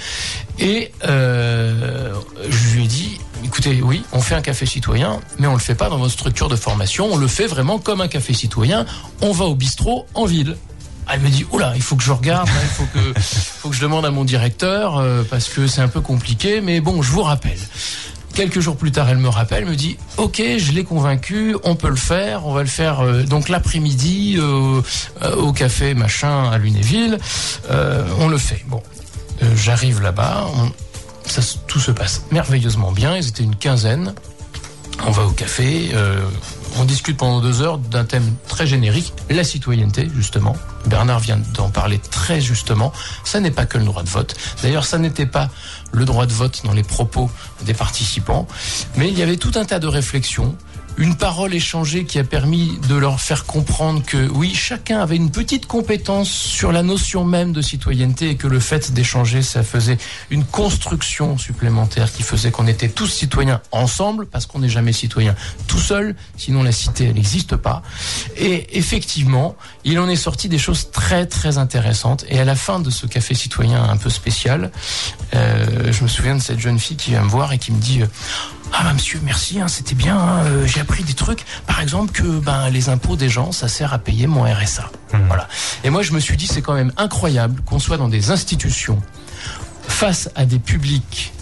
Et 0.60 0.92
je 1.04 2.74
lui 2.74 2.86
ai 2.86 2.88
dit, 2.88 3.20
écoutez, 3.44 3.82
oui, 3.82 4.04
on 4.12 4.22
fait 4.22 4.36
un 4.36 4.42
café 4.42 4.66
citoyen, 4.66 5.20
mais 5.40 5.48
on 5.48 5.54
le 5.54 5.60
fait 5.60 5.76
pas 5.76 5.90
dans 5.90 5.98
votre 5.98 6.14
structure 6.14 6.50
de 6.50 6.56
formation, 6.56 7.10
on 7.12 7.18
le 7.18 7.28
fait 7.28 7.48
vraiment 7.48 7.78
comme 7.80 8.02
un 8.02 8.08
café 8.08 8.34
citoyen. 8.34 8.86
On 9.22 9.32
va 9.32 9.46
au 9.46 9.56
bistrot 9.56 10.06
en 10.14 10.26
ville. 10.26 10.58
Elle 11.12 11.20
me 11.20 11.30
dit, 11.30 11.46
oula, 11.52 11.74
il 11.76 11.84
faut 11.84 11.96
que 11.96 12.04
je 12.04 12.12
regarde, 12.12 12.50
hein, 12.50 12.62
il 12.64 12.70
faut 12.70 13.70
que, 13.70 13.72
je 13.76 13.82
demande 13.82 14.06
à 14.06 14.12
mon 14.12 14.24
directeur, 14.24 15.04
parce 15.30 15.50
que 15.50 15.68
c'est 15.68 15.82
un 15.82 15.88
peu 15.88 16.02
compliqué, 16.02 16.62
mais 16.62 16.82
bon, 16.82 17.04
je 17.04 17.12
vous 17.12 17.22
rappelle. 17.22 17.60
Quelques 18.36 18.60
jours 18.60 18.76
plus 18.76 18.92
tard, 18.92 19.10
elle 19.10 19.18
me 19.18 19.30
rappelle, 19.30 19.66
me 19.66 19.76
dit 19.76 19.98
OK, 20.18 20.44
je 20.58 20.74
l'ai 20.74 20.84
convaincu, 20.84 21.56
on 21.64 21.76
peut 21.76 21.88
le 21.88 21.96
faire, 21.96 22.46
on 22.46 22.54
va 22.54 22.64
le 22.64 22.68
faire 22.68 23.00
euh, 23.00 23.24
donc 23.24 23.48
l'après-midi 23.48 24.36
euh, 24.38 24.82
euh, 25.22 25.36
au 25.38 25.54
café 25.54 25.94
machin 25.94 26.52
à 26.52 26.58
Lunéville, 26.58 27.18
on 28.20 28.28
le 28.28 28.38
fait. 28.38 28.62
Bon, 28.68 28.84
j'arrive 29.56 30.02
là-bas, 30.02 30.48
tout 31.68 31.80
se 31.80 31.92
passe 31.92 32.24
merveilleusement 32.32 32.92
bien. 32.92 33.16
Ils 33.16 33.30
étaient 33.30 33.44
une 33.44 33.56
quinzaine. 33.56 34.14
On 35.08 35.12
va 35.12 35.24
au 35.24 35.32
café, 35.32 35.92
on 36.78 36.86
discute 36.86 37.18
pendant 37.18 37.42
deux 37.42 37.62
heures 37.62 37.78
d'un 37.78 38.06
thème 38.06 38.36
très 38.48 38.68
générique, 38.68 39.14
la 39.30 39.44
citoyenneté 39.44 40.10
justement. 40.16 40.56
Bernard 40.86 41.20
vient 41.20 41.40
d'en 41.54 41.70
parler 41.70 42.00
très 42.00 42.42
justement. 42.42 42.92
Ça 43.24 43.40
n'est 43.40 43.52
pas 43.52 43.66
que 43.66 43.78
le 43.78 43.86
droit 43.86 44.04
de 44.04 44.10
vote. 44.10 44.36
D'ailleurs, 44.62 44.86
ça 44.86 44.98
n'était 44.98 45.26
pas 45.26 45.50
le 45.92 46.06
droit 46.06 46.26
de 46.26 46.34
vote 46.34 46.62
dans 46.64 46.74
les 46.74 46.84
propos 46.84 47.30
des 47.64 47.74
participants, 47.74 48.48
mais 48.98 49.10
il 49.10 49.18
y 49.18 49.24
avait 49.24 49.38
tout 49.38 49.52
un 49.56 49.66
tas 49.66 49.80
de 49.80 49.88
réflexions. 49.88 50.56
Une 50.98 51.16
parole 51.16 51.54
échangée 51.54 52.06
qui 52.06 52.20
a 52.20 52.24
permis 52.24 52.80
de 52.88 52.96
leur 52.96 53.20
faire 53.20 53.46
comprendre 53.46 54.02
que 54.06 54.30
oui, 54.30 54.54
chacun 54.56 55.00
avait 55.00 55.18
une 55.18 55.30
petite 55.30 55.66
compétence 55.66 56.30
sur 56.30 56.72
la 56.72 56.84
notion 56.84 57.26
même 57.26 57.52
de 57.52 57.62
citoyenneté 57.62 58.30
et 58.30 58.36
que 58.38 58.48
le 58.48 58.62
fait 58.62 58.94
d'échanger, 58.94 59.42
ça 59.42 59.64
faisait 59.64 59.98
une 60.30 60.46
construction 60.46 61.38
supplémentaire 61.38 62.14
qui 62.14 62.24
faisait 62.24 62.50
qu'on 62.50 62.68
était 62.68 62.88
tous 62.88 63.08
citoyens 63.08 63.62
ensemble 63.74 64.26
parce 64.26 64.46
qu'on 64.46 64.60
n'est 64.60 64.70
jamais 64.70 64.94
citoyen 64.94 65.36
tout 65.68 65.80
seul, 65.80 66.16
sinon 66.38 66.64
la 66.64 66.72
cité 66.72 67.06
elle 67.06 67.16
n'existe 67.16 67.58
pas. 67.58 67.84
Et 68.38 68.78
effectivement, 68.78 69.58
il 69.84 70.00
en 70.00 70.08
est 70.08 70.16
sorti 70.16 70.48
des 70.48 70.60
choses 70.60 70.92
très 70.92 71.26
très 71.26 71.58
intéressantes. 71.58 72.24
Et 72.30 72.40
à 72.40 72.46
la 72.46 72.56
fin 72.56 72.80
de 72.80 72.90
ce 72.90 73.06
café 73.06 73.34
citoyen 73.34 73.84
un 73.84 73.98
peu 73.98 74.10
spécial, 74.10 74.72
euh, 75.34 75.92
je 75.92 76.04
me 76.04 76.08
souviens 76.08 76.36
de 76.36 76.42
cette 76.42 76.60
jeune 76.60 76.80
fille 76.80 76.96
qui 76.96 77.12
vient 77.12 77.24
me 77.24 77.30
voir 77.30 77.52
et 77.52 77.58
qui 77.58 77.74
me 77.74 77.82
dit 77.82 78.02
euh, 78.02 78.08
ah 78.74 78.84
bah, 78.84 78.94
monsieur 78.94 79.20
merci 79.24 79.62
hein, 79.62 79.68
c'était 79.68 79.96
bien 79.96 80.18
hein, 80.18 80.44
euh, 80.46 80.66
j'ai 80.66 80.82
appris 80.82 81.04
des 81.04 81.14
trucs. 81.14 81.46
Par 81.68 81.82
exemple 81.82 82.12
que 82.12 82.40
ben 82.40 82.70
les 82.70 82.90
impôts 82.90 83.16
des 83.16 83.30
gens 83.30 83.52
ça 83.52 83.68
sert 83.68 83.94
à 83.94 84.00
payer 84.00 84.28
mon 84.28 84.44
RSA 84.44 84.92
voilà. 85.28 85.48
Et 85.84 85.90
moi 85.90 86.02
je 86.02 86.12
me 86.12 86.20
suis 86.20 86.38
dit 86.38 86.48
c'est 86.48 86.62
quand 86.62 86.74
même 86.74 86.92
incroyable 86.98 87.62
qu'on 87.66 87.80
soit 87.80 87.98
dans 87.98 88.10
des 88.10 88.32
institutions 88.32 89.02
face 89.88 90.30
à 90.36 90.46
des 90.46 90.60
publics 90.60 91.34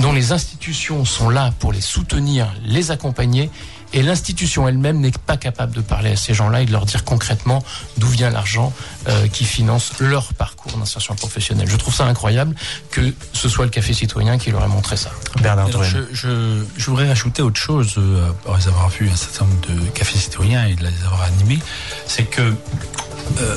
dont 0.00 0.12
les 0.12 0.32
institutions 0.32 1.04
sont 1.04 1.30
là 1.30 1.52
pour 1.58 1.72
les 1.72 1.80
soutenir, 1.80 2.52
les 2.64 2.90
accompagner, 2.90 3.50
et 3.96 4.02
l'institution 4.02 4.68
elle-même 4.68 5.00
n'est 5.00 5.10
pas 5.10 5.38
capable 5.38 5.72
de 5.72 5.80
parler 5.80 6.12
à 6.12 6.16
ces 6.16 6.34
gens-là 6.34 6.60
et 6.60 6.66
de 6.66 6.70
leur 6.70 6.84
dire 6.84 7.02
concrètement 7.02 7.64
d'où 7.96 8.06
vient 8.06 8.28
l'argent 8.28 8.72
euh, 9.08 9.26
qui 9.26 9.46
finance 9.46 9.92
leur 10.00 10.34
parcours 10.34 10.76
d'insertion 10.76 11.14
professionnelle. 11.14 11.66
Je 11.68 11.76
trouve 11.76 11.94
ça 11.94 12.04
incroyable 12.04 12.54
que 12.90 13.14
ce 13.32 13.48
soit 13.48 13.64
le 13.64 13.70
Café 13.70 13.94
Citoyen 13.94 14.36
qui 14.36 14.50
leur 14.50 14.62
ait 14.62 14.68
montré 14.68 14.98
ça. 14.98 15.10
Bernard 15.40 15.68
Alors, 15.68 15.82
je, 15.82 15.98
je, 16.12 16.62
je 16.76 16.90
voudrais 16.90 17.08
rajouter 17.08 17.40
autre 17.40 17.58
chose, 17.58 17.94
euh, 17.96 18.30
après 18.44 18.68
avoir 18.68 18.90
vu 18.90 19.08
un 19.08 19.16
certain 19.16 19.46
nombre 19.46 19.66
de 19.68 19.88
cafés 19.88 20.18
citoyens 20.18 20.66
et 20.66 20.74
de 20.74 20.82
les 20.82 21.04
avoir 21.06 21.22
animés, 21.22 21.58
c'est 22.06 22.24
que 22.24 22.42
euh, 22.42 23.56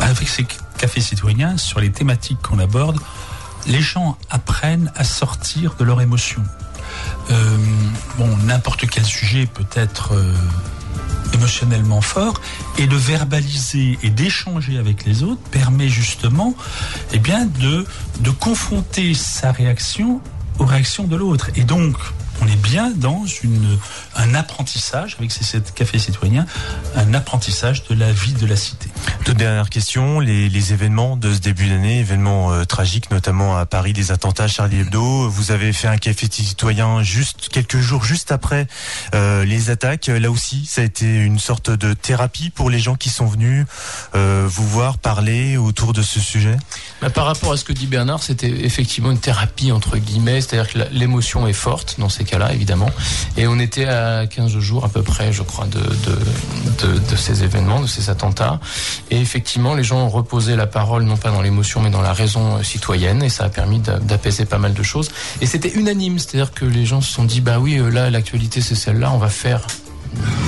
avec 0.00 0.28
ces 0.28 0.46
cafés 0.78 1.00
citoyens, 1.00 1.56
sur 1.56 1.80
les 1.80 1.90
thématiques 1.90 2.38
qu'on 2.40 2.60
aborde, 2.60 3.00
les 3.66 3.80
gens 3.80 4.16
apprennent 4.30 4.92
à 4.94 5.02
sortir 5.02 5.74
de 5.76 5.84
leurs 5.84 6.00
émotions. 6.00 6.44
Euh, 7.30 7.56
bon, 8.18 8.36
n'importe 8.44 8.86
quel 8.88 9.04
sujet 9.04 9.46
peut 9.46 9.66
être 9.74 10.14
euh, 10.14 10.34
émotionnellement 11.34 12.00
fort 12.00 12.40
et 12.78 12.86
de 12.86 12.96
verbaliser 12.96 13.98
et 14.02 14.10
d'échanger 14.10 14.78
avec 14.78 15.04
les 15.04 15.22
autres 15.22 15.42
permet 15.50 15.88
justement 15.88 16.54
eh 17.12 17.18
bien 17.18 17.46
de, 17.46 17.86
de 18.20 18.30
confronter 18.30 19.14
sa 19.14 19.52
réaction 19.52 20.20
aux 20.58 20.66
réactions 20.66 21.04
de 21.04 21.16
l'autre. 21.16 21.50
Et 21.56 21.64
donc 21.64 21.96
on 22.40 22.46
est 22.46 22.56
bien 22.56 22.90
dans 22.90 23.24
un 24.16 24.34
apprentissage 24.34 25.16
avec 25.18 25.30
ces, 25.32 25.44
ces 25.44 25.60
cafés 25.60 25.98
citoyens, 25.98 26.46
un 26.96 27.14
apprentissage 27.14 27.84
de 27.84 27.94
la 27.94 28.12
vie 28.12 28.32
de 28.32 28.46
la 28.46 28.56
cité. 28.56 28.88
Toute 29.24 29.36
dernière 29.36 29.70
question, 29.70 30.20
les, 30.20 30.48
les 30.48 30.72
événements 30.72 31.16
de 31.16 31.32
ce 31.32 31.40
début 31.40 31.68
d'année, 31.68 32.00
événements 32.00 32.52
euh, 32.52 32.64
tragiques, 32.64 33.10
notamment 33.10 33.56
à 33.56 33.66
Paris, 33.66 33.92
des 33.92 34.12
attentats 34.12 34.48
Charlie 34.48 34.80
Hebdo. 34.80 35.28
Vous 35.28 35.52
avez 35.52 35.72
fait 35.72 35.88
un 35.88 35.98
café 35.98 36.26
citoyen 36.30 37.02
juste 37.02 37.48
quelques 37.50 37.78
jours 37.78 38.04
juste 38.04 38.32
après 38.32 38.66
euh, 39.14 39.44
les 39.44 39.70
attaques. 39.70 40.06
Là 40.06 40.30
aussi, 40.30 40.66
ça 40.66 40.80
a 40.80 40.84
été 40.84 41.06
une 41.06 41.38
sorte 41.38 41.70
de 41.70 41.92
thérapie 41.94 42.50
pour 42.50 42.70
les 42.70 42.78
gens 42.78 42.96
qui 42.96 43.10
sont 43.10 43.26
venus 43.26 43.66
euh, 44.14 44.46
vous 44.48 44.66
voir 44.66 44.98
parler 44.98 45.56
autour 45.56 45.92
de 45.92 46.02
ce 46.02 46.20
sujet? 46.20 46.56
Bah, 47.00 47.08
par 47.10 47.24
rapport 47.26 47.52
à 47.52 47.56
ce 47.56 47.64
que 47.64 47.72
dit 47.72 47.86
Bernard, 47.86 48.22
c'était 48.22 48.48
effectivement 48.48 49.10
une 49.10 49.18
thérapie 49.18 49.72
entre 49.72 49.96
guillemets, 49.96 50.40
c'est-à-dire 50.40 50.70
que 50.72 50.78
l'émotion 50.92 51.46
est 51.46 51.52
forte 51.54 51.96
dans 51.98 52.08
ces 52.08 52.24
cas-là, 52.24 52.52
évidemment. 52.52 52.90
Et 53.36 53.46
on 53.46 53.58
était 53.58 53.86
à 53.86 54.26
15 54.26 54.58
jours 54.58 54.84
à 54.84 54.88
peu 54.88 55.02
près, 55.02 55.32
je 55.32 55.42
crois, 55.42 55.66
de, 55.66 55.78
de, 55.80 56.86
de, 56.86 56.98
de 56.98 57.16
ces 57.16 57.42
événements, 57.42 57.80
de 57.80 57.86
ces 57.86 58.10
attentats. 58.10 58.60
Et 59.10 59.18
effectivement, 59.20 59.74
les 59.74 59.84
gens 59.84 59.98
ont 60.00 60.08
reposé 60.10 60.56
la 60.56 60.66
parole 60.66 61.04
non 61.04 61.16
pas 61.16 61.30
dans 61.30 61.42
l'émotion, 61.42 61.80
mais 61.80 61.90
dans 61.90 62.02
la 62.02 62.12
raison 62.12 62.62
citoyenne, 62.62 63.22
et 63.22 63.28
ça 63.30 63.44
a 63.44 63.48
permis 63.48 63.78
d'a- 63.78 63.98
d'apaiser 63.98 64.44
pas 64.44 64.58
mal 64.58 64.74
de 64.74 64.82
choses. 64.82 65.10
Et 65.40 65.46
c'était 65.46 65.70
unanime, 65.70 66.18
c'est-à-dire 66.18 66.52
que 66.52 66.64
les 66.66 66.84
gens 66.84 67.00
se 67.00 67.12
sont 67.12 67.24
dit, 67.24 67.40
bah 67.40 67.58
oui, 67.58 67.78
euh, 67.78 67.88
là, 67.90 68.10
l'actualité 68.10 68.60
c'est 68.60 68.74
celle-là, 68.74 69.10
on 69.12 69.18
va 69.18 69.28
faire 69.28 69.62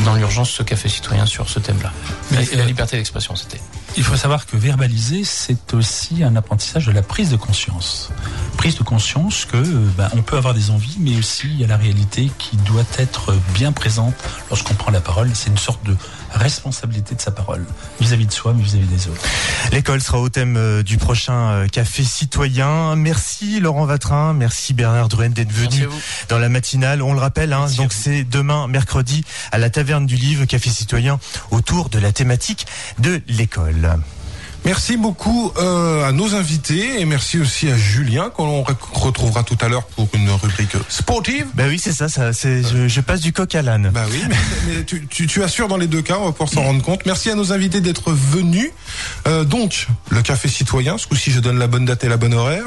dans 0.04 0.14
l'urgence 0.16 0.50
ce 0.50 0.62
café 0.62 0.88
citoyen 0.88 1.24
sur 1.24 1.48
ce 1.48 1.60
thème-là. 1.60 1.92
Mais, 2.32 2.44
Et 2.52 2.56
la 2.56 2.64
euh, 2.64 2.66
liberté 2.66 2.96
d'expression, 2.96 3.36
c'était. 3.36 3.60
Il 3.94 4.04
faut 4.04 4.16
savoir 4.16 4.46
que 4.46 4.56
verbaliser, 4.56 5.22
c'est 5.22 5.74
aussi 5.74 6.24
un 6.24 6.34
apprentissage 6.34 6.86
de 6.86 6.92
la 6.92 7.02
prise 7.02 7.30
de 7.30 7.36
conscience. 7.36 8.10
Prise 8.56 8.76
de 8.76 8.82
conscience 8.82 9.44
que 9.44 9.58
ben, 9.96 10.08
on 10.14 10.22
peut 10.22 10.38
avoir 10.38 10.54
des 10.54 10.70
envies, 10.70 10.96
mais 10.98 11.16
aussi 11.18 11.46
il 11.48 11.60
y 11.60 11.64
a 11.64 11.66
la 11.66 11.76
réalité 11.76 12.30
qui 12.38 12.56
doit 12.56 12.86
être 12.98 13.34
bien 13.54 13.72
présente 13.72 14.14
lorsqu'on 14.48 14.74
prend 14.74 14.90
la 14.90 15.02
parole. 15.02 15.30
C'est 15.34 15.50
une 15.50 15.58
sorte 15.58 15.84
de 15.84 15.94
responsabilité 16.32 17.14
de 17.14 17.20
sa 17.20 17.30
parole 17.30 17.64
vis-à-vis 18.00 18.26
de 18.26 18.32
soi, 18.32 18.52
mais 18.54 18.62
vis-à-vis 18.62 18.86
des 18.86 19.08
autres. 19.08 19.22
L'école 19.72 20.00
sera 20.00 20.18
au 20.18 20.28
thème 20.28 20.56
euh, 20.56 20.82
du 20.82 20.98
prochain 20.98 21.50
euh, 21.50 21.68
café 21.68 22.04
citoyen. 22.04 22.96
Merci 22.96 23.60
Laurent 23.60 23.86
Vatrin, 23.86 24.32
merci 24.32 24.74
Bernard 24.74 25.08
Drouin 25.08 25.28
d'être 25.28 25.52
venu 25.52 25.88
dans 26.28 26.38
la 26.38 26.48
matinale. 26.48 27.02
On 27.02 27.12
le 27.12 27.20
rappelle, 27.20 27.52
hein, 27.52 27.66
donc 27.76 27.92
c'est 27.92 28.24
demain 28.24 28.68
mercredi 28.68 29.24
à 29.50 29.58
la 29.58 29.70
Taverne 29.70 30.06
du 30.06 30.16
Livre, 30.16 30.44
café 30.44 30.70
citoyen 30.70 31.18
autour 31.50 31.88
de 31.88 31.98
la 31.98 32.12
thématique 32.12 32.66
de 32.98 33.20
l'école. 33.28 33.98
Merci 34.64 34.96
beaucoup 34.96 35.50
euh, 35.58 36.06
à 36.06 36.12
nos 36.12 36.36
invités 36.36 37.00
et 37.00 37.04
merci 37.04 37.38
aussi 37.40 37.68
à 37.68 37.76
Julien 37.76 38.30
qu'on 38.30 38.62
re- 38.62 38.76
retrouvera 38.92 39.42
tout 39.42 39.58
à 39.60 39.68
l'heure 39.68 39.82
pour 39.84 40.08
une 40.14 40.30
rubrique 40.30 40.76
sportive. 40.88 41.46
Bah 41.54 41.64
oui, 41.66 41.80
c'est 41.82 41.92
ça, 41.92 42.08
ça 42.08 42.32
c'est, 42.32 42.62
je, 42.62 42.86
je 42.86 43.00
passe 43.00 43.20
du 43.20 43.32
coq 43.32 43.52
à 43.56 43.62
l'âne. 43.62 43.90
Bah 43.92 44.04
oui, 44.08 44.22
mais, 44.28 44.36
mais 44.78 44.84
tu, 44.84 45.04
tu, 45.08 45.26
tu 45.26 45.42
assures 45.42 45.66
dans 45.66 45.76
les 45.76 45.88
deux 45.88 46.00
cas, 46.02 46.16
on 46.20 46.26
va 46.26 46.30
pouvoir 46.32 46.48
s'en 46.48 46.62
rendre 46.62 46.80
compte. 46.82 47.04
Merci 47.06 47.28
à 47.30 47.34
nos 47.34 47.52
invités 47.52 47.80
d'être 47.80 48.12
venus. 48.12 48.70
Euh, 49.26 49.42
donc, 49.42 49.88
le 50.10 50.22
Café 50.22 50.48
Citoyen, 50.48 50.96
ce 50.96 51.08
coup-ci 51.08 51.32
je 51.32 51.40
donne 51.40 51.58
la 51.58 51.66
bonne 51.66 51.84
date 51.84 52.04
et 52.04 52.08
la 52.08 52.16
bonne 52.16 52.34
horaire. 52.34 52.64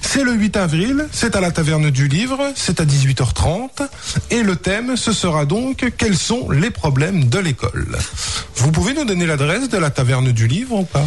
C'est 0.00 0.22
le 0.22 0.34
8 0.34 0.56
avril, 0.56 1.08
c'est 1.10 1.34
à 1.34 1.40
la 1.40 1.50
Taverne 1.50 1.90
du 1.90 2.06
Livre, 2.06 2.38
c'est 2.54 2.80
à 2.80 2.84
18h30. 2.84 3.82
Et 4.30 4.42
le 4.44 4.54
thème, 4.54 4.96
ce 4.96 5.12
sera 5.12 5.44
donc 5.44 5.84
quels 5.98 6.16
sont 6.16 6.50
les 6.50 6.70
problèmes 6.70 7.24
de 7.28 7.38
l'école? 7.40 7.98
Vous 8.54 8.70
pouvez 8.70 8.94
nous 8.94 9.04
donner 9.04 9.26
l'adresse 9.26 9.68
de 9.68 9.78
la 9.78 9.90
Taverne 9.90 10.30
du 10.30 10.46
Livre 10.46 10.74
ou 10.76 10.84
pas? 10.84 11.04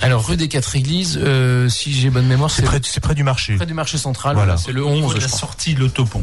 Alors, 0.00 0.26
rue 0.26 0.36
des 0.36 0.48
Quatre 0.48 0.76
Églises, 0.76 1.18
euh, 1.22 1.68
si 1.68 1.92
j'ai 1.92 2.10
bonne 2.10 2.26
mémoire, 2.26 2.50
C'est 2.50 2.62
c'est 2.62 2.66
près, 2.66 2.80
près 3.00 3.14
du 3.14 3.22
marché. 3.24 3.56
près 3.56 3.66
du 3.66 3.74
marché 3.74 3.96
central. 3.98 4.36
Voilà. 4.36 4.56
C'est 4.56 4.72
le 4.72 4.84
Au 4.84 4.90
niveau 4.90 5.06
11, 5.08 5.14
de 5.14 5.20
je 5.20 5.24
la 5.24 5.28
crois. 5.28 5.38
sortie 5.40 5.74
l'autopont. 5.74 6.22